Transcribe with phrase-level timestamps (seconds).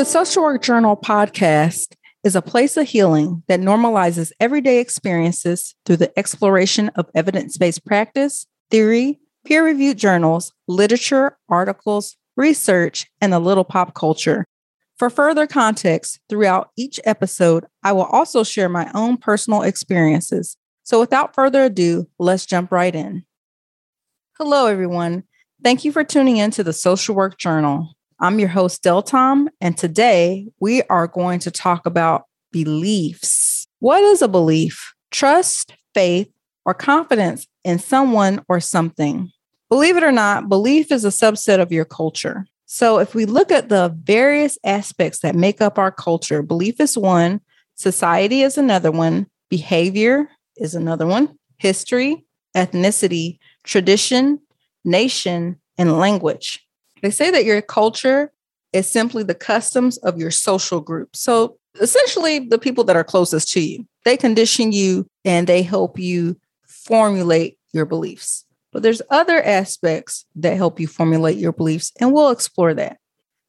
[0.00, 1.94] The Social Work Journal podcast
[2.24, 7.84] is a place of healing that normalizes everyday experiences through the exploration of evidence based
[7.84, 14.46] practice, theory, peer reviewed journals, literature, articles, research, and a little pop culture.
[14.96, 20.56] For further context, throughout each episode, I will also share my own personal experiences.
[20.82, 23.26] So without further ado, let's jump right in.
[24.38, 25.24] Hello, everyone.
[25.62, 27.94] Thank you for tuning in to the Social Work Journal.
[28.22, 33.66] I'm your host, Deltom, and today we are going to talk about beliefs.
[33.78, 34.92] What is a belief?
[35.10, 36.30] Trust, faith,
[36.66, 39.30] or confidence in someone or something.
[39.70, 42.44] Believe it or not, belief is a subset of your culture.
[42.66, 46.98] So, if we look at the various aspects that make up our culture, belief is
[46.98, 47.40] one,
[47.74, 54.40] society is another one, behavior is another one, history, ethnicity, tradition,
[54.84, 56.66] nation, and language.
[57.02, 58.32] They say that your culture
[58.72, 61.16] is simply the customs of your social group.
[61.16, 65.98] So, essentially, the people that are closest to you, they condition you and they help
[65.98, 68.44] you formulate your beliefs.
[68.72, 72.98] But there's other aspects that help you formulate your beliefs, and we'll explore that.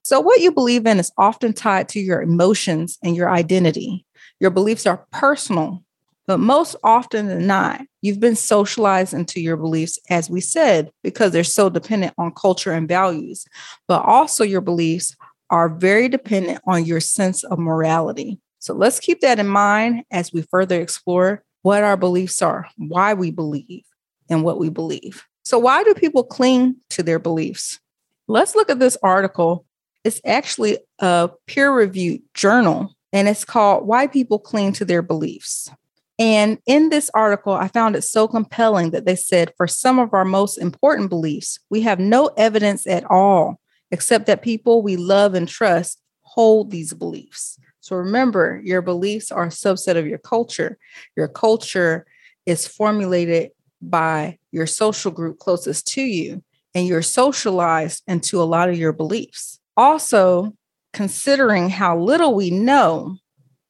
[0.03, 4.05] So, what you believe in is often tied to your emotions and your identity.
[4.39, 5.83] Your beliefs are personal,
[6.25, 11.31] but most often than not, you've been socialized into your beliefs, as we said, because
[11.31, 13.45] they're so dependent on culture and values.
[13.88, 15.16] But also, your beliefs
[15.49, 18.39] are very dependent on your sense of morality.
[18.59, 23.13] So, let's keep that in mind as we further explore what our beliefs are, why
[23.13, 23.83] we believe,
[24.29, 25.25] and what we believe.
[25.44, 27.79] So, why do people cling to their beliefs?
[28.27, 29.66] Let's look at this article.
[30.03, 35.69] It's actually a peer reviewed journal, and it's called Why People Cling to Their Beliefs.
[36.19, 40.13] And in this article, I found it so compelling that they said for some of
[40.13, 45.33] our most important beliefs, we have no evidence at all, except that people we love
[45.33, 47.57] and trust hold these beliefs.
[47.79, 50.77] So remember, your beliefs are a subset of your culture.
[51.17, 52.05] Your culture
[52.45, 53.51] is formulated
[53.81, 56.44] by your social group closest to you,
[56.75, 59.59] and you're socialized into a lot of your beliefs.
[59.75, 60.55] Also,
[60.94, 63.17] considering how little we know,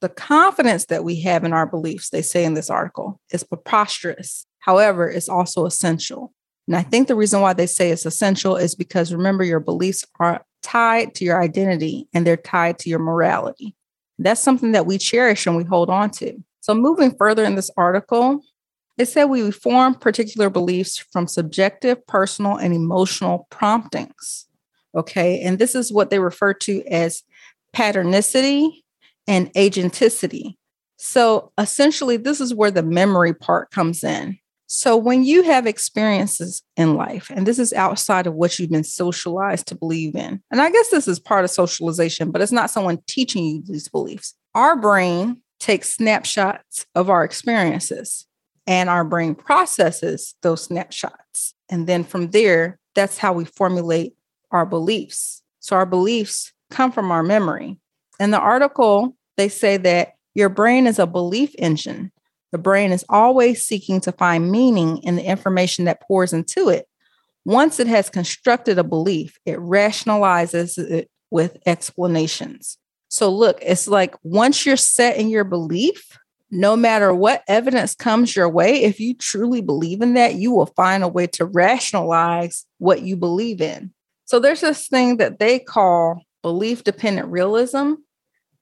[0.02, 4.46] the confidence that we have in our beliefs, they say in this article, is preposterous.
[4.60, 6.34] However, it's also essential.
[6.68, 10.06] And I think the reason why they say it's essential is because remember, your beliefs
[10.20, 13.76] are tied to your identity and they're tied to your morality.
[14.18, 16.44] That's something that we cherish and we hold on to.
[16.62, 18.42] So, moving further in this article,
[18.98, 24.48] it said we form particular beliefs from subjective, personal, and emotional promptings.
[24.96, 25.42] Okay.
[25.42, 27.24] And this is what they refer to as
[27.76, 28.82] patternicity
[29.28, 30.56] and agenticity.
[30.98, 34.38] So essentially, this is where the memory part comes in.
[34.68, 38.86] So when you have experiences in life, and this is outside of what you've been
[38.86, 42.70] socialized to believe in, and I guess this is part of socialization, but it's not
[42.70, 44.34] someone teaching you these beliefs.
[44.56, 48.26] Our brain takes snapshots of our experiences
[48.66, 51.54] and our brain processes those snapshots.
[51.70, 54.14] And then from there, that's how we formulate
[54.52, 55.44] our beliefs.
[55.60, 57.78] So our beliefs come from our memory.
[58.22, 62.12] In the article, they say that your brain is a belief engine.
[62.52, 66.88] The brain is always seeking to find meaning in the information that pours into it.
[67.46, 72.78] Once it has constructed a belief, it rationalizes it with explanations.
[73.08, 76.20] So, look, it's like once you're set in your belief,
[76.52, 80.68] no matter what evidence comes your way, if you truly believe in that, you will
[80.68, 83.92] find a way to rationalize what you believe in.
[84.26, 87.94] So there's this thing that they call belief dependent realism.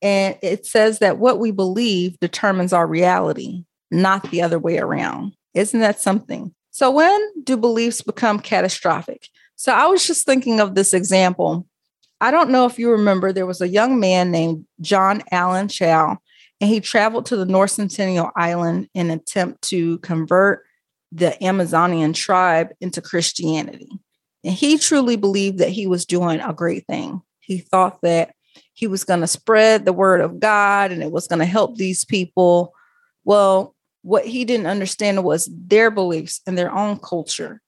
[0.02, 5.34] And it says that what we believe determines our reality, not the other way around.
[5.54, 6.54] Isn't that something?
[6.72, 9.28] So, when do beliefs become catastrophic?
[9.56, 11.68] So, I was just thinking of this example.
[12.22, 16.18] I don't know if you remember, there was a young man named John Allen Chau
[16.62, 20.64] and he traveled to the North Sentinel Island in an attempt to convert
[21.12, 23.90] the Amazonian tribe into Christianity.
[24.44, 27.22] And he truly believed that he was doing a great thing.
[27.40, 28.34] He thought that
[28.80, 31.76] he was going to spread the word of God and it was going to help
[31.76, 32.74] these people.
[33.26, 37.62] Well, what he didn't understand was their beliefs and their own culture.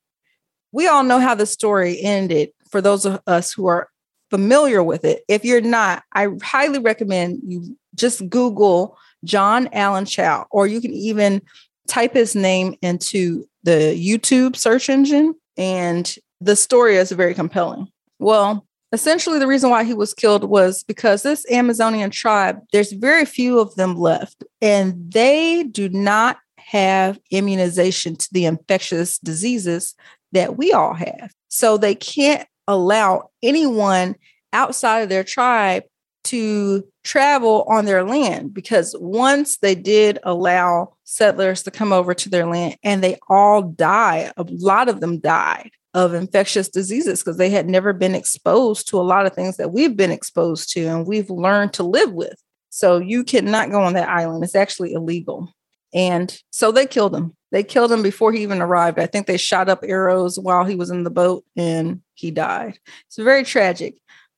[0.72, 3.90] We all know how the story ended for those of us who are
[4.30, 5.24] familiar with it.
[5.28, 10.94] If you're not, I highly recommend you just Google John Allen Chau, or you can
[10.94, 11.42] even
[11.90, 17.90] type his name into the YouTube search engine, and the story is very compelling.
[18.18, 23.26] Well, essentially, the reason why he was killed was because this Amazonian tribe, there's very
[23.26, 29.96] few of them left, and they do not have immunization to the infectious diseases
[30.32, 31.34] that we all have.
[31.50, 34.16] So they can't allow anyone
[34.54, 35.84] outside of their tribe
[36.24, 42.30] to travel on their land because once they did allow settlers to come over to
[42.30, 47.38] their land and they all died, a lot of them died of infectious diseases because
[47.38, 50.86] they had never been exposed to a lot of things that we've been exposed to
[50.86, 52.36] and we've learned to live with.
[52.70, 54.44] So you cannot go on that island.
[54.44, 55.54] It's actually illegal.
[55.94, 57.36] And so they killed him.
[57.52, 58.98] They killed him before he even arrived.
[58.98, 62.80] I think they shot up arrows while he was in the boat and he died.
[63.08, 63.96] It's very tragic.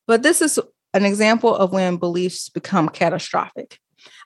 [0.07, 0.59] But this is
[0.95, 3.77] an example of when beliefs become catastrophic.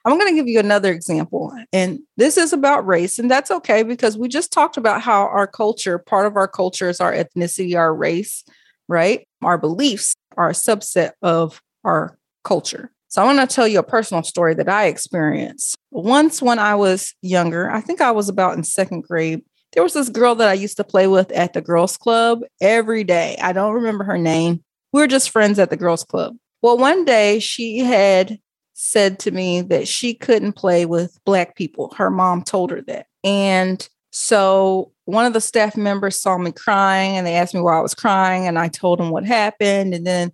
[0.04, 1.52] I'm going to give you another example.
[1.72, 3.18] And this is about race.
[3.18, 6.88] And that's okay because we just talked about how our culture, part of our culture
[6.88, 8.44] is our ethnicity, our race,
[8.88, 9.26] right?
[9.42, 12.90] Our beliefs are a subset of our culture.
[13.08, 15.76] So I want to tell you a personal story that I experienced.
[15.90, 19.42] Once when I was younger, I think I was about in second grade,
[19.72, 23.04] there was this girl that I used to play with at the girls club every
[23.04, 23.38] day.
[23.40, 24.62] I don't remember her name.
[24.92, 26.36] We were just friends at the girls club.
[26.62, 28.38] Well, one day she had
[28.80, 31.92] said to me that she couldn't play with Black people.
[31.96, 33.06] Her mom told her that.
[33.24, 37.76] And so one of the staff members saw me crying and they asked me why
[37.76, 38.46] I was crying.
[38.46, 39.94] And I told them what happened.
[39.94, 40.30] And then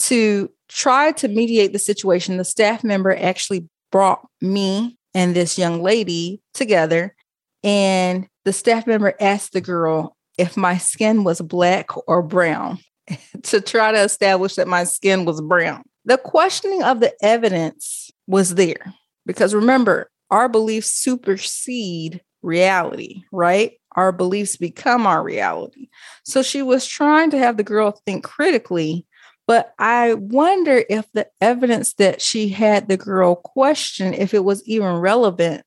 [0.00, 5.82] to try to mediate the situation, the staff member actually brought me and this young
[5.82, 7.16] lady together.
[7.64, 12.78] And the staff member asked the girl if my skin was black or brown
[13.42, 18.54] to try to establish that my skin was brown the questioning of the evidence was
[18.54, 18.94] there
[19.26, 23.72] because remember, our beliefs supersede reality, right?
[23.96, 25.88] Our beliefs become our reality.
[26.24, 29.06] So she was trying to have the girl think critically,
[29.46, 34.66] but I wonder if the evidence that she had the girl question if it was
[34.66, 35.64] even relevant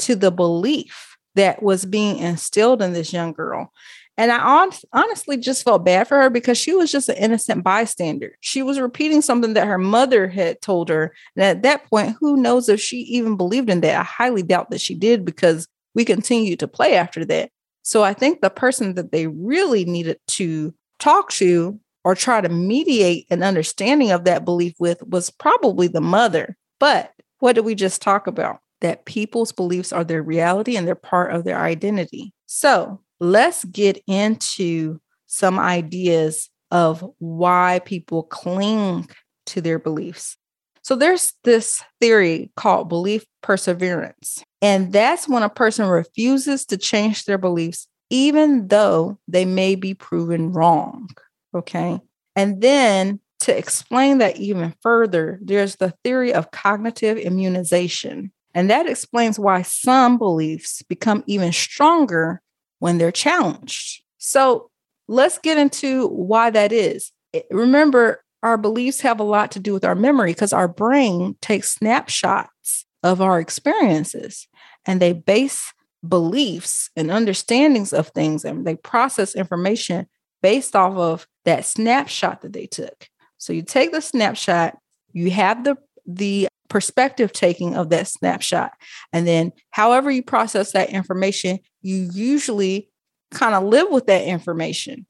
[0.00, 3.72] to the belief that was being instilled in this young girl.
[4.20, 7.64] And I on- honestly just felt bad for her because she was just an innocent
[7.64, 8.36] bystander.
[8.40, 11.14] She was repeating something that her mother had told her.
[11.36, 13.98] And at that point, who knows if she even believed in that?
[13.98, 17.48] I highly doubt that she did because we continued to play after that.
[17.80, 22.50] So I think the person that they really needed to talk to or try to
[22.50, 26.58] mediate an understanding of that belief with was probably the mother.
[26.78, 28.58] But what did we just talk about?
[28.82, 32.34] That people's beliefs are their reality and they're part of their identity.
[32.44, 39.08] So let's get into some ideas of why people cling
[39.46, 40.36] to their beliefs.
[40.82, 44.42] So there's this theory called belief perseverance.
[44.62, 49.94] And that's when a person refuses to change their beliefs, even though they may be
[49.94, 51.08] proven wrong.
[51.54, 52.00] Okay.
[52.34, 58.32] And then to explain that even further, there's the theory of cognitive immunization.
[58.54, 62.42] And that explains why some beliefs become even stronger
[62.80, 64.02] when they're challenged.
[64.18, 64.70] So
[65.06, 67.12] let's get into why that is.
[67.50, 71.70] Remember, our beliefs have a lot to do with our memory because our brain takes
[71.70, 74.48] snapshots of our experiences
[74.86, 75.72] and they base
[76.06, 80.06] beliefs and understandings of things and they process information
[80.42, 83.08] based off of that snapshot that they took.
[83.36, 84.78] So you take the snapshot,
[85.12, 85.76] you have the
[86.06, 88.72] the perspective taking of that snapshot.
[89.12, 92.90] And then, however, you process that information, you usually
[93.30, 95.06] kind of live with that information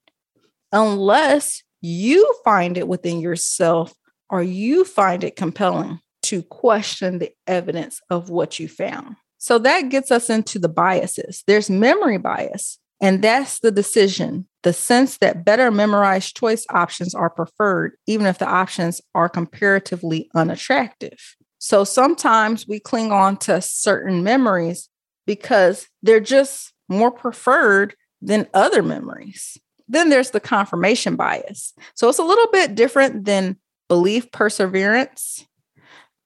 [0.73, 3.95] unless you find it within yourself
[4.29, 9.17] or you find it compelling to question the evidence of what you found.
[9.39, 11.43] So that gets us into the biases.
[11.47, 17.31] There's memory bias, and that's the decision, the sense that better memorized choice options are
[17.31, 21.19] preferred, even if the options are comparatively unattractive.
[21.59, 24.91] So sometimes we cling on to certain memories
[25.27, 29.59] because they're just more preferred than other memories.
[29.89, 31.73] Then there's the confirmation bias.
[31.95, 33.57] So it's a little bit different than
[33.89, 35.47] belief perseverance.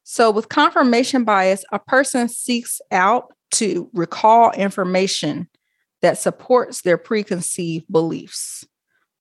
[0.02, 5.48] So with confirmation bias, a person seeks out to recall information
[6.02, 8.66] that supports their preconceived beliefs.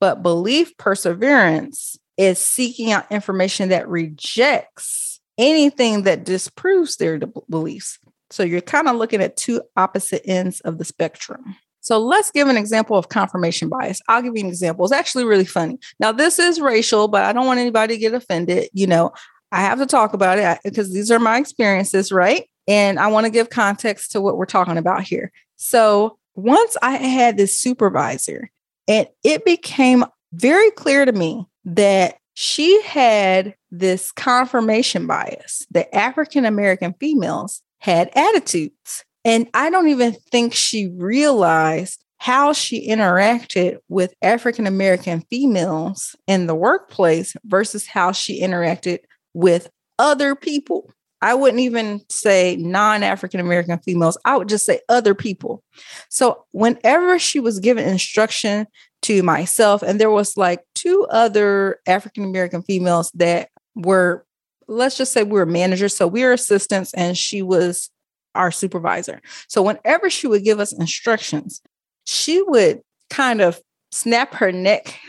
[0.01, 7.99] But belief perseverance is seeking out information that rejects anything that disproves their beliefs.
[8.33, 11.55] So you're kind of looking at two opposite ends of the spectrum.
[11.81, 14.01] So let's give an example of confirmation bias.
[14.07, 14.85] I'll give you an example.
[14.85, 15.77] It's actually really funny.
[15.99, 18.69] Now, this is racial, but I don't want anybody to get offended.
[18.73, 19.11] You know,
[19.51, 22.49] I have to talk about it because these are my experiences, right?
[22.67, 25.31] And I want to give context to what we're talking about here.
[25.57, 28.49] So once I had this supervisor,
[28.87, 36.45] and it became very clear to me that she had this confirmation bias that African
[36.45, 39.03] American females had attitudes.
[39.25, 46.47] And I don't even think she realized how she interacted with African American females in
[46.47, 48.99] the workplace versus how she interacted
[49.33, 50.93] with other people.
[51.21, 54.17] I wouldn't even say non African American females.
[54.23, 55.61] I would just say other people.
[56.09, 58.67] So whenever she was given instruction
[59.01, 64.25] to myself, and there was like two other African American females that were,
[64.67, 65.95] let's just say we were managers.
[65.95, 67.89] So we were assistants, and she was
[68.35, 69.21] our supervisor.
[69.47, 71.61] So whenever she would give us instructions,
[72.05, 74.99] she would kind of snap her neck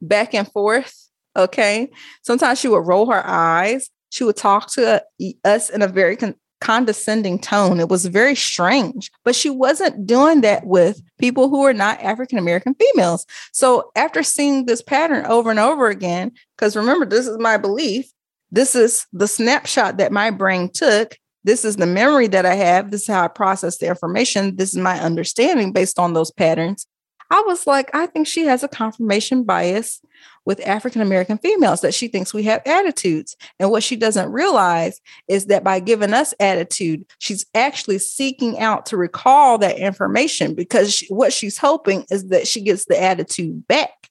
[0.00, 1.08] back and forth.
[1.36, 1.88] Okay.
[2.22, 3.88] Sometimes she would roll her eyes.
[4.10, 5.02] She would talk to
[5.44, 7.80] us in a very con- condescending tone.
[7.80, 12.38] It was very strange, but she wasn't doing that with people who are not African
[12.38, 13.26] American females.
[13.52, 18.12] So after seeing this pattern over and over again, because remember, this is my belief,
[18.52, 21.16] this is the snapshot that my brain took.
[21.42, 22.90] This is the memory that I have.
[22.90, 24.56] This is how I process the information.
[24.56, 26.86] This is my understanding based on those patterns.
[27.30, 30.02] I was like, I think she has a confirmation bias
[30.44, 33.36] with African American females that she thinks we have attitudes.
[33.58, 38.84] And what she doesn't realize is that by giving us attitude, she's actually seeking out
[38.86, 43.66] to recall that information because she, what she's hoping is that she gets the attitude
[43.66, 44.10] back.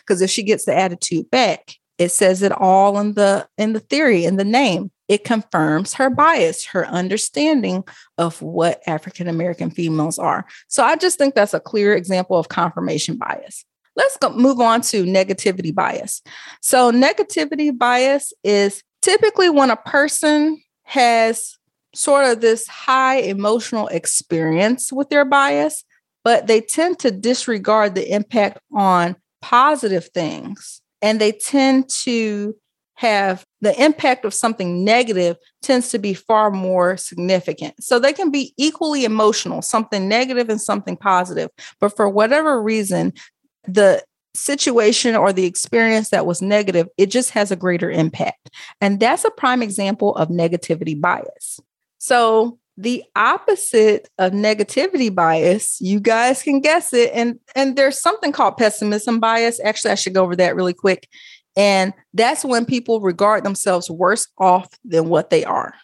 [0.00, 3.80] Because if she gets the attitude back, it says it all in the in the
[3.80, 7.82] theory in the name it confirms her bias, her understanding
[8.16, 10.46] of what African American females are.
[10.68, 13.64] So I just think that's a clear example of confirmation bias.
[13.96, 16.22] Let's go, move on to negativity bias.
[16.62, 21.58] So, negativity bias is typically when a person has
[21.92, 25.84] sort of this high emotional experience with their bias,
[26.22, 32.54] but they tend to disregard the impact on positive things and they tend to
[33.00, 37.82] have the impact of something negative tends to be far more significant.
[37.82, 41.48] So they can be equally emotional, something negative and something positive.
[41.80, 43.14] But for whatever reason,
[43.66, 44.04] the
[44.34, 48.50] situation or the experience that was negative, it just has a greater impact.
[48.82, 51.58] And that's a prime example of negativity bias.
[51.96, 58.32] So the opposite of negativity bias you guys can guess it and and there's something
[58.32, 61.08] called pessimism bias actually i should go over that really quick
[61.56, 65.74] and that's when people regard themselves worse off than what they are.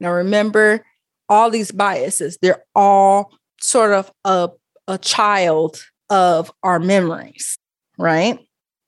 [0.00, 0.84] Now, remember,
[1.28, 4.50] all these biases, they're all sort of a,
[4.86, 7.58] a child of our memories,
[7.98, 8.38] right?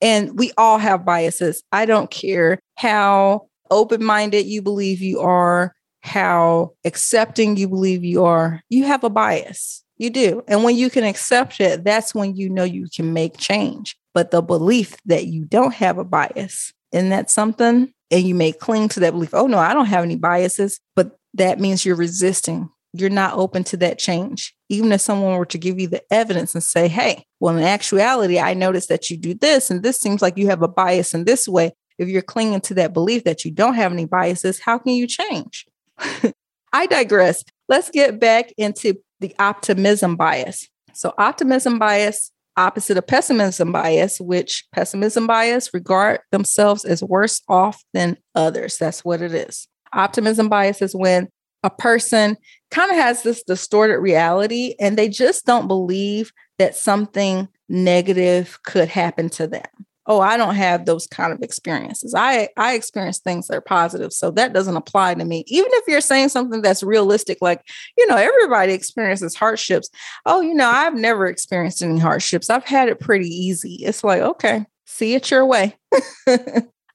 [0.00, 1.62] And we all have biases.
[1.72, 8.24] I don't care how open minded you believe you are, how accepting you believe you
[8.24, 9.84] are, you have a bias.
[9.98, 10.42] You do.
[10.48, 13.96] And when you can accept it, that's when you know you can make change.
[14.14, 18.52] But the belief that you don't have a bias, and that's something, and you may
[18.52, 21.96] cling to that belief, oh no, I don't have any biases, but that means you're
[21.96, 22.70] resisting.
[22.92, 24.54] You're not open to that change.
[24.68, 28.40] Even if someone were to give you the evidence and say, hey, well, in actuality,
[28.40, 31.24] I noticed that you do this, and this seems like you have a bias in
[31.24, 31.72] this way.
[31.98, 35.06] If you're clinging to that belief that you don't have any biases, how can you
[35.06, 35.66] change?
[36.72, 37.44] I digress.
[37.68, 40.68] Let's get back into the optimism bias.
[40.94, 47.82] So, optimism bias opposite of pessimism bias, which pessimism bias regard themselves as worse off
[47.94, 48.76] than others.
[48.76, 49.66] That's what it is.
[49.92, 51.28] Optimism bias is when
[51.62, 52.36] a person
[52.70, 58.88] kind of has this distorted reality and they just don't believe that something negative could
[58.88, 59.62] happen to them
[60.06, 62.14] oh i don't have those kind of experiences.
[62.16, 65.44] I i experience things that are positive so that doesn't apply to me.
[65.46, 67.62] Even if you're saying something that's realistic like
[67.96, 69.90] you know everybody experiences hardships.
[70.26, 72.50] Oh you know i've never experienced any hardships.
[72.50, 73.74] I've had it pretty easy.
[73.82, 75.76] It's like okay see it your way.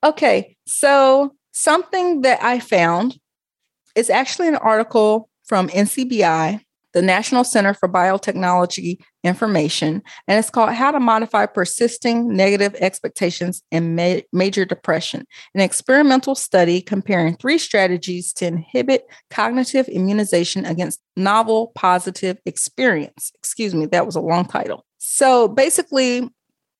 [0.04, 3.18] Okay so something that i found
[3.96, 6.62] is actually an article from ncbi
[6.96, 13.62] the National Center for Biotechnology Information, and it's called How to Modify Persisting Negative Expectations
[13.70, 21.02] in Ma- Major Depression, an experimental study comparing three strategies to inhibit cognitive immunization against
[21.18, 23.34] novel positive experience.
[23.36, 24.86] Excuse me, that was a long title.
[24.98, 26.30] So basically,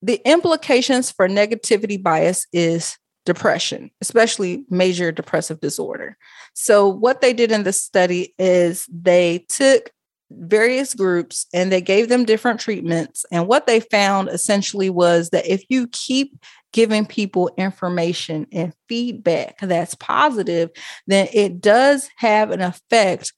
[0.00, 2.96] the implications for negativity bias is
[3.26, 6.16] depression, especially major depressive disorder.
[6.54, 9.90] So, what they did in this study is they took
[10.30, 13.24] various groups and they gave them different treatments.
[13.30, 16.36] And what they found essentially was that if you keep
[16.72, 20.70] giving people information and feedback that's positive,
[21.06, 23.32] then it does have an effect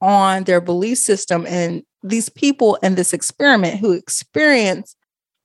[0.00, 1.46] on their belief system.
[1.46, 4.96] And these people in this experiment who experience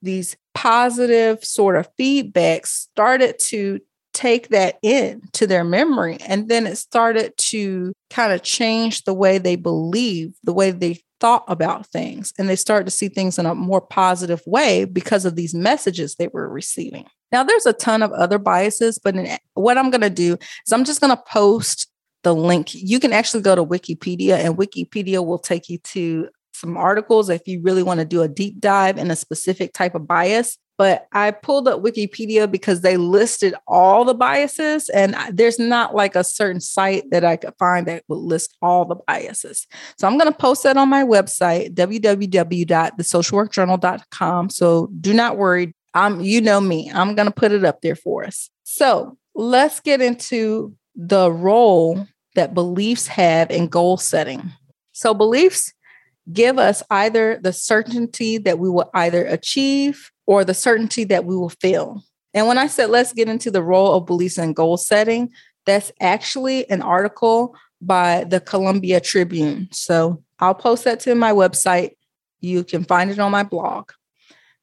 [0.01, 3.79] these positive sort of feedbacks started to
[4.17, 6.17] take that in to their memory.
[6.27, 11.01] And then it started to kind of change the way they believe, the way they
[11.19, 15.25] thought about things and they started to see things in a more positive way because
[15.25, 17.05] of these messages they were receiving.
[17.31, 20.71] Now, there's a ton of other biases, but in, what I'm going to do is
[20.71, 21.87] I'm just going to post
[22.23, 22.73] the link.
[22.73, 27.47] You can actually go to Wikipedia, and Wikipedia will take you to some articles if
[27.47, 30.57] you really want to do a deep dive in a specific type of bias.
[30.77, 36.15] But I pulled up Wikipedia because they listed all the biases, and there's not like
[36.15, 39.65] a certain site that I could find that would list all the biases.
[39.97, 44.49] So I'm going to post that on my website, www.thesocialworkjournal.com.
[44.51, 45.73] So do not worry.
[45.93, 48.51] I'm, you know me, I'm going to put it up there for us.
[48.63, 52.05] So let's get into the role
[52.35, 54.51] that beliefs have in goal setting.
[54.91, 55.73] So beliefs
[56.31, 61.35] give us either the certainty that we will either achieve or the certainty that we
[61.35, 62.03] will fail.
[62.33, 65.31] And when I said let's get into the role of beliefs and goal setting,
[65.65, 69.69] that's actually an article by the Columbia Tribune.
[69.71, 71.91] So I'll post that to my website.
[72.39, 73.91] You can find it on my blog.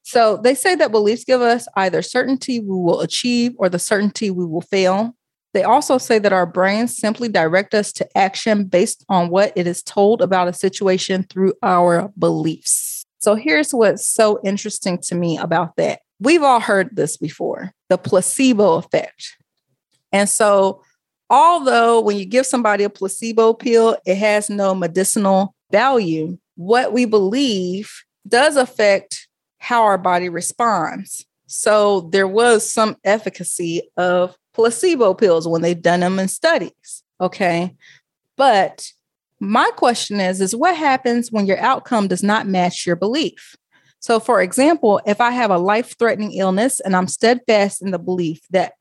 [0.02, 4.30] So they say that beliefs give us either certainty we will achieve or the certainty
[4.30, 5.16] we will fail.
[5.54, 9.66] They also say that our brains simply direct us to action based on what it
[9.66, 12.93] is told about a situation through our beliefs.
[13.24, 16.00] So here's what's so interesting to me about that.
[16.20, 19.38] We've all heard this before the placebo effect.
[20.12, 20.82] And so,
[21.30, 27.06] although when you give somebody a placebo pill, it has no medicinal value, what we
[27.06, 27.90] believe
[28.28, 29.26] does affect
[29.56, 31.24] how our body responds.
[31.46, 37.02] So, there was some efficacy of placebo pills when they've done them in studies.
[37.22, 37.74] Okay.
[38.36, 38.86] But
[39.40, 43.56] my question is, is what happens when your outcome does not match your belief?
[44.00, 47.98] So, for example, if I have a life threatening illness and I'm steadfast in the
[47.98, 48.74] belief that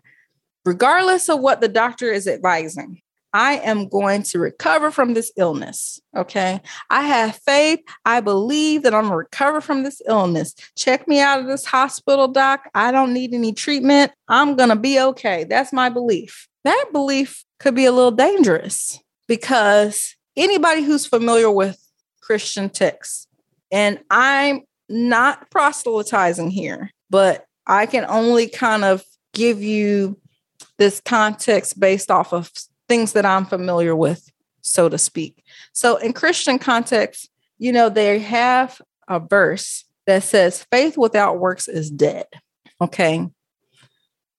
[0.65, 3.01] regardless of what the doctor is advising,
[3.33, 5.99] I am going to recover from this illness.
[6.15, 6.61] Okay.
[6.89, 7.79] I have faith.
[8.05, 10.53] I believe that I'm going to recover from this illness.
[10.77, 12.69] Check me out of this hospital, doc.
[12.75, 14.11] I don't need any treatment.
[14.27, 15.45] I'm going to be okay.
[15.45, 16.47] That's my belief.
[16.63, 21.79] That belief could be a little dangerous because anybody who's familiar with
[22.21, 23.27] Christian texts,
[23.71, 30.19] and I'm not proselytizing here, but I can only kind of give you
[30.77, 32.51] this context based off of
[32.87, 34.29] things that I'm familiar with,
[34.61, 35.43] so to speak.
[35.71, 41.67] So in Christian context, you know, they have a verse that says, faith without works
[41.67, 42.25] is dead.
[42.81, 43.27] Okay.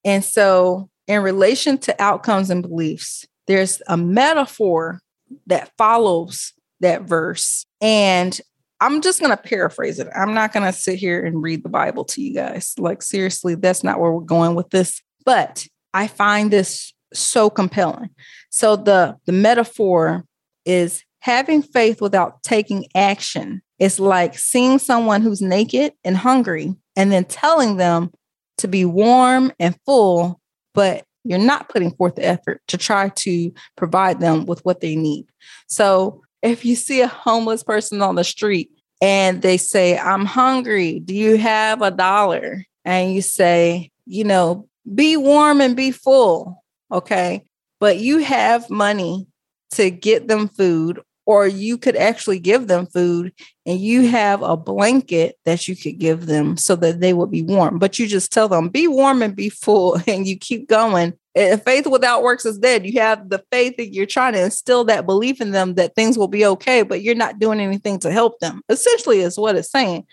[0.05, 5.01] And so in relation to outcomes and beliefs, there's a metaphor
[5.47, 7.67] that follows that verse.
[7.81, 8.39] And
[8.81, 10.09] I'm just going to paraphrase it.
[10.15, 12.75] I'm not going to sit here and read the Bible to you guys.
[12.79, 15.03] Like, seriously, that's not where we're going with this.
[15.25, 18.11] But I find this so compelling.
[18.51, 20.25] So the the metaphor
[20.65, 23.63] is having faith without taking action.
[23.79, 28.11] It's like seeing someone who's naked and hungry and then telling them
[28.59, 30.41] to be warm and full,
[30.75, 34.95] but you're not putting forth the effort to try to provide them with what they
[34.95, 35.27] need.
[35.67, 41.01] So if you see a homeless person on the street and they say, I'm hungry,
[41.01, 42.65] do you have a dollar?
[42.85, 46.63] And you say, you know, be warm and be full.
[46.93, 47.45] Okay.
[47.81, 49.27] But you have money
[49.73, 53.33] to get them food, or you could actually give them food
[53.65, 57.43] and you have a blanket that you could give them so that they would be
[57.43, 57.79] warm.
[57.79, 61.15] But you just tell them, be warm and be full, and you keep going.
[61.35, 62.87] If faith without works is dead.
[62.87, 66.17] You have the faith that you're trying to instill that belief in them that things
[66.17, 68.61] will be okay, but you're not doing anything to help them.
[68.69, 70.07] Essentially, is what it's saying.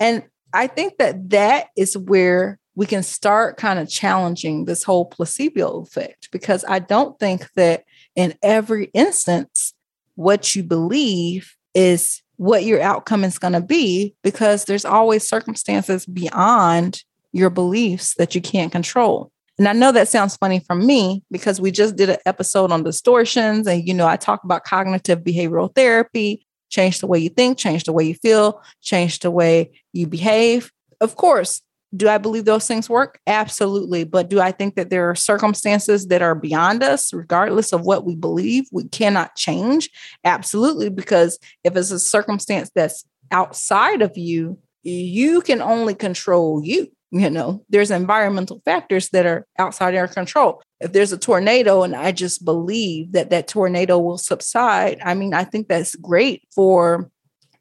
[0.00, 0.22] And
[0.54, 5.80] I think that that is where we can start kind of challenging this whole placebo
[5.80, 9.74] effect because I don't think that in every instance,
[10.16, 16.04] what you believe is what your outcome is going to be because there's always circumstances
[16.04, 17.02] beyond
[17.32, 19.30] your beliefs that you can't control.
[19.58, 22.82] And I know that sounds funny from me because we just did an episode on
[22.82, 23.66] distortions.
[23.66, 27.84] And, you know, I talk about cognitive behavioral therapy, change the way you think, change
[27.84, 30.70] the way you feel, change the way you behave.
[31.00, 31.62] Of course,
[31.96, 33.20] do I believe those things work?
[33.26, 34.04] Absolutely.
[34.04, 38.04] But do I think that there are circumstances that are beyond us, regardless of what
[38.04, 39.90] we believe, we cannot change?
[40.24, 40.90] Absolutely.
[40.90, 46.88] Because if it's a circumstance that's outside of you, you can only control you.
[47.12, 50.60] You know, there's environmental factors that are outside our control.
[50.80, 55.32] If there's a tornado and I just believe that that tornado will subside, I mean,
[55.32, 57.08] I think that's great for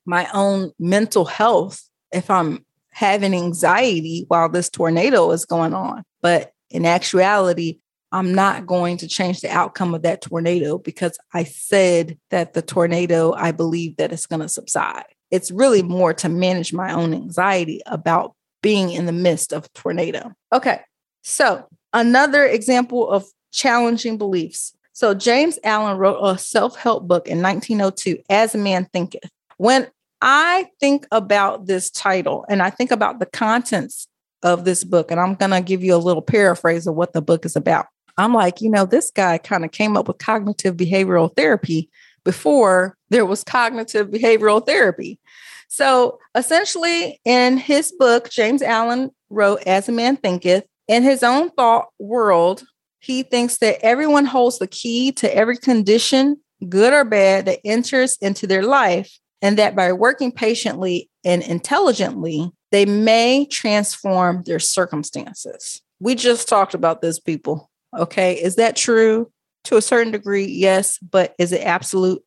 [0.06, 2.64] my own mental health if I'm
[2.96, 6.02] having anxiety while this tornado is going on.
[6.22, 7.80] But in actuality,
[8.14, 12.62] I'm not going to change the outcome of that tornado because I said that the
[12.62, 15.04] tornado, I believe that it's going to subside.
[15.30, 19.70] It's really more to manage my own anxiety about being in the midst of a
[19.78, 20.32] tornado.
[20.54, 20.80] Okay.
[21.22, 24.74] So, another example of challenging beliefs.
[24.94, 29.30] So, James Allen wrote a self help book in 1902, As a Man Thinketh.
[29.58, 29.88] When
[30.21, 34.08] I think about this title and I think about the contents
[34.43, 37.21] of this book, and I'm going to give you a little paraphrase of what the
[37.21, 37.88] book is about.
[38.17, 41.89] I'm like, you know, this guy kind of came up with cognitive behavioral therapy
[42.23, 45.19] before there was cognitive behavioral therapy.
[45.67, 51.49] So essentially, in his book, James Allen wrote As a Man Thinketh, in his own
[51.51, 52.63] thought world,
[52.99, 56.38] he thinks that everyone holds the key to every condition,
[56.69, 62.52] good or bad, that enters into their life, and that by working patiently and intelligently,
[62.71, 65.82] they may transform their circumstances.
[66.00, 67.69] We just talked about this, people.
[67.98, 68.34] Okay.
[68.34, 69.32] Is that true?
[69.65, 71.00] To a certain degree, yes.
[71.00, 72.24] But is it absolute?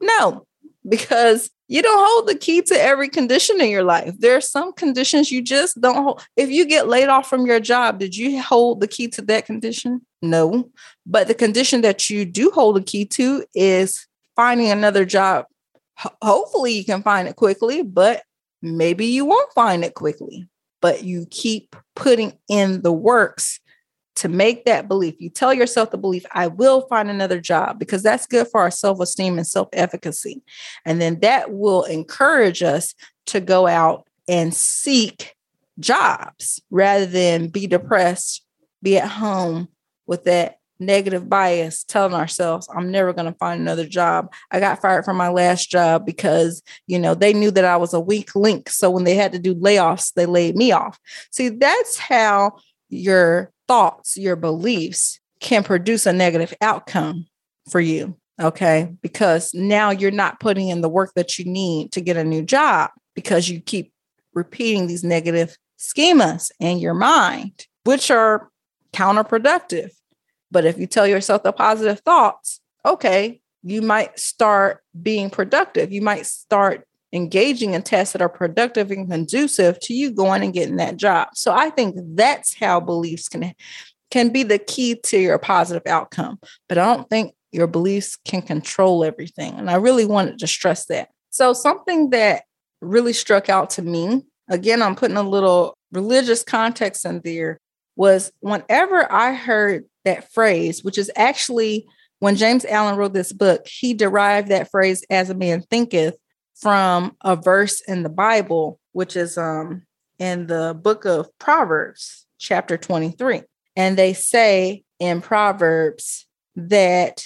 [0.00, 0.46] No,
[0.88, 4.14] because you don't hold the key to every condition in your life.
[4.18, 6.24] There are some conditions you just don't hold.
[6.36, 9.46] If you get laid off from your job, did you hold the key to that
[9.46, 10.02] condition?
[10.22, 10.70] No.
[11.06, 15.46] But the condition that you do hold the key to is finding another job.
[15.96, 18.22] Hopefully, you can find it quickly, but
[18.62, 20.46] maybe you won't find it quickly.
[20.80, 23.60] But you keep putting in the works
[24.16, 25.14] to make that belief.
[25.18, 28.70] You tell yourself the belief, I will find another job because that's good for our
[28.70, 30.42] self esteem and self efficacy.
[30.84, 32.94] And then that will encourage us
[33.26, 35.34] to go out and seek
[35.78, 38.44] jobs rather than be depressed,
[38.82, 39.68] be at home
[40.06, 44.32] with that negative bias, telling ourselves, I'm never going to find another job.
[44.50, 47.94] I got fired from my last job because, you know, they knew that I was
[47.94, 48.68] a weak link.
[48.68, 50.98] So when they had to do layoffs, they laid me off.
[51.30, 52.58] See, that's how
[52.88, 57.26] your thoughts, your beliefs can produce a negative outcome
[57.68, 58.16] for you.
[58.40, 58.92] Okay.
[59.02, 62.42] Because now you're not putting in the work that you need to get a new
[62.42, 63.92] job because you keep
[64.34, 68.50] repeating these negative schemas in your mind, which are
[68.92, 69.90] counterproductive.
[70.56, 75.92] But if you tell yourself the positive thoughts, okay, you might start being productive.
[75.92, 80.54] You might start engaging in tasks that are productive and conducive to you going and
[80.54, 81.28] getting that job.
[81.34, 83.52] So I think that's how beliefs can
[84.10, 86.38] can be the key to your positive outcome.
[86.70, 89.56] But I don't think your beliefs can control everything.
[89.58, 91.10] And I really wanted to stress that.
[91.28, 92.44] So something that
[92.80, 97.60] really struck out to me, again, I'm putting a little religious context in there,
[97.96, 101.86] was whenever I heard that phrase, which is actually
[102.18, 106.16] when James Allen wrote this book, he derived that phrase as a man thinketh
[106.54, 109.82] from a verse in the Bible, which is um,
[110.18, 113.42] in the book of Proverbs, chapter 23.
[113.76, 117.24] And they say in Proverbs that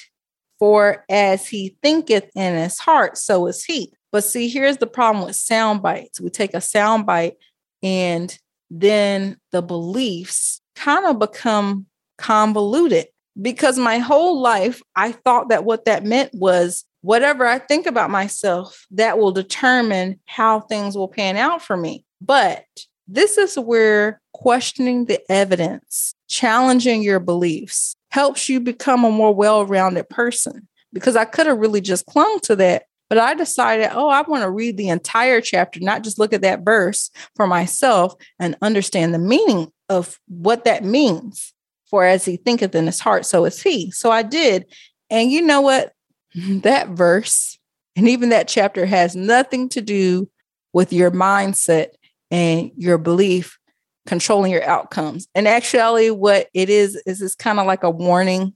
[0.58, 3.92] for as he thinketh in his heart, so is he.
[4.12, 6.20] But see, here's the problem with sound bites.
[6.20, 7.34] We take a sound bite
[7.82, 8.36] and
[8.70, 11.86] then the beliefs kind of become
[12.18, 13.06] convoluted
[13.40, 18.10] because my whole life I thought that what that meant was whatever I think about
[18.10, 22.04] myself, that will determine how things will pan out for me.
[22.20, 22.64] But
[23.08, 29.64] this is where questioning the evidence, challenging your beliefs, helps you become a more well
[29.64, 30.68] rounded person.
[30.92, 34.44] Because I could have really just clung to that, but I decided, oh, I want
[34.44, 39.12] to read the entire chapter, not just look at that verse for myself and understand
[39.12, 41.52] the meaning of what that means.
[41.90, 43.90] For as he thinketh in his heart, so is he.
[43.90, 44.64] So I did.
[45.10, 45.92] And you know what?
[46.34, 47.58] that verse
[47.96, 50.30] and even that chapter has nothing to do
[50.72, 51.88] with your mindset
[52.30, 53.58] and your belief
[54.06, 55.28] controlling your outcomes.
[55.34, 58.54] And actually, what it is, is it's kind of like a warning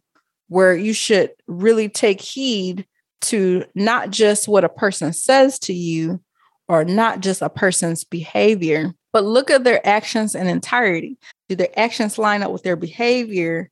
[0.48, 2.86] where you should really take heed
[3.24, 6.20] to not just what a person says to you
[6.68, 11.18] or not just a person's behavior, but look at their actions in entirety.
[11.48, 13.70] Do their actions line up with their behavior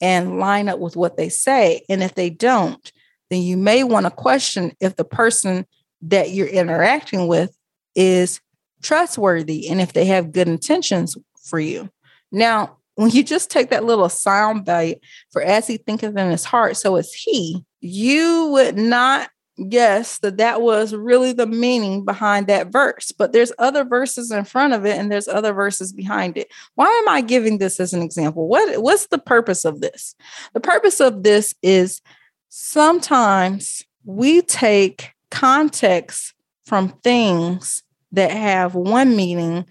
[0.00, 1.84] and line up with what they say?
[1.88, 2.92] And if they don't,
[3.30, 5.66] then you may want to question if the person
[6.02, 7.56] that you're interacting with
[7.94, 8.40] is
[8.82, 11.88] trustworthy and if they have good intentions for you.
[12.30, 15.00] Now, when you just take that little sound bite
[15.32, 19.28] for as he thinketh in his heart, so is he, you would not
[19.68, 23.12] guess that that was really the meaning behind that verse.
[23.12, 26.48] But there's other verses in front of it and there's other verses behind it.
[26.76, 28.48] Why am I giving this as an example?
[28.48, 30.14] What, what's the purpose of this?
[30.54, 32.00] The purpose of this is
[32.48, 36.32] sometimes we take context
[36.64, 39.66] from things that have one meaning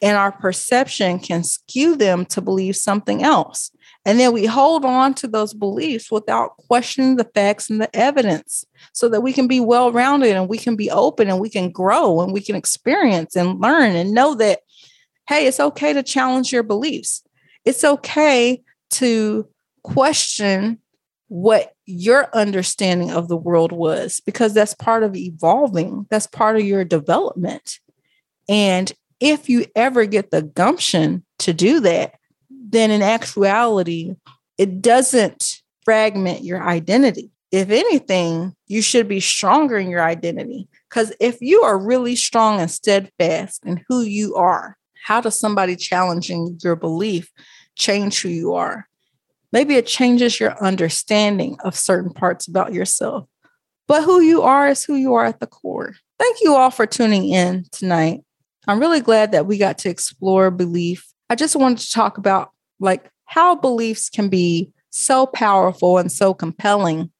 [0.00, 3.70] and our perception can skew them to believe something else.
[4.04, 8.64] And then we hold on to those beliefs without questioning the facts and the evidence
[8.92, 11.70] so that we can be well rounded and we can be open and we can
[11.70, 14.60] grow and we can experience and learn and know that,
[15.28, 17.22] hey, it's okay to challenge your beliefs.
[17.64, 19.48] It's okay to
[19.82, 20.78] question
[21.26, 26.64] what your understanding of the world was because that's part of evolving, that's part of
[26.64, 27.78] your development.
[28.48, 32.14] And if you ever get the gumption to do that,
[32.50, 34.14] then in actuality,
[34.56, 37.30] it doesn't fragment your identity.
[37.50, 40.68] If anything, you should be stronger in your identity.
[40.88, 45.74] Because if you are really strong and steadfast in who you are, how does somebody
[45.74, 47.32] challenging your belief
[47.74, 48.86] change who you are?
[49.50, 53.26] Maybe it changes your understanding of certain parts about yourself.
[53.86, 55.94] But who you are is who you are at the core.
[56.18, 58.20] Thank you all for tuning in tonight.
[58.68, 61.06] I'm really glad that we got to explore belief.
[61.30, 66.34] I just wanted to talk about like how beliefs can be so powerful and so
[66.34, 67.10] compelling,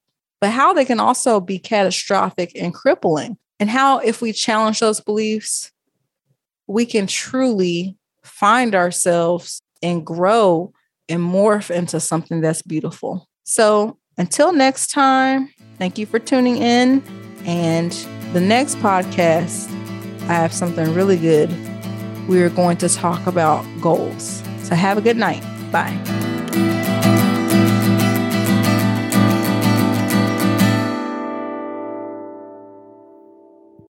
[0.42, 3.38] but how they can also be catastrophic and crippling.
[3.58, 5.72] And how, if we challenge those beliefs,
[6.66, 10.72] we can truly find ourselves and grow
[11.08, 13.26] and morph into something that's beautiful.
[13.44, 17.02] So until next time, thank you for tuning in.
[17.46, 17.92] And
[18.34, 19.77] the next podcast,
[20.28, 21.50] I have something really good.
[22.28, 24.42] We're going to talk about goals.
[24.62, 25.42] So have a good night.
[25.72, 26.37] Bye.